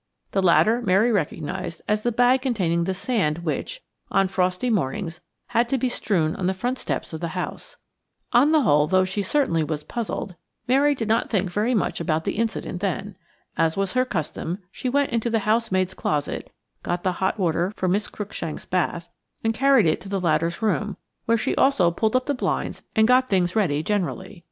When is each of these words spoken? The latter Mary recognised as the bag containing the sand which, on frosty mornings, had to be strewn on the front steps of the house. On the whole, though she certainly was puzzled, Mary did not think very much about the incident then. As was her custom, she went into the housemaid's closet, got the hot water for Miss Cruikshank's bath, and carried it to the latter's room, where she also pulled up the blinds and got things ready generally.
The 0.31 0.41
latter 0.41 0.81
Mary 0.81 1.11
recognised 1.11 1.83
as 1.87 2.01
the 2.01 2.11
bag 2.11 2.41
containing 2.41 2.85
the 2.85 2.93
sand 2.95 3.43
which, 3.45 3.81
on 4.09 4.29
frosty 4.29 4.71
mornings, 4.71 5.21
had 5.49 5.69
to 5.69 5.77
be 5.77 5.89
strewn 5.89 6.35
on 6.37 6.47
the 6.47 6.55
front 6.55 6.79
steps 6.79 7.13
of 7.13 7.21
the 7.21 7.37
house. 7.37 7.75
On 8.33 8.51
the 8.51 8.61
whole, 8.61 8.87
though 8.87 9.05
she 9.05 9.21
certainly 9.21 9.63
was 9.63 9.83
puzzled, 9.83 10.33
Mary 10.67 10.95
did 10.95 11.07
not 11.07 11.29
think 11.29 11.51
very 11.51 11.75
much 11.75 11.99
about 12.01 12.23
the 12.23 12.37
incident 12.39 12.81
then. 12.81 13.15
As 13.55 13.77
was 13.77 13.93
her 13.93 14.03
custom, 14.03 14.57
she 14.71 14.89
went 14.89 15.11
into 15.11 15.29
the 15.29 15.41
housemaid's 15.45 15.93
closet, 15.93 16.51
got 16.81 17.03
the 17.03 17.11
hot 17.21 17.37
water 17.37 17.71
for 17.75 17.87
Miss 17.87 18.07
Cruikshank's 18.07 18.65
bath, 18.65 19.07
and 19.43 19.53
carried 19.53 19.85
it 19.85 20.01
to 20.01 20.09
the 20.09 20.19
latter's 20.19 20.63
room, 20.63 20.97
where 21.25 21.37
she 21.37 21.53
also 21.57 21.91
pulled 21.91 22.15
up 22.15 22.25
the 22.25 22.33
blinds 22.33 22.81
and 22.95 23.07
got 23.07 23.27
things 23.27 23.55
ready 23.55 23.83
generally. 23.83 24.39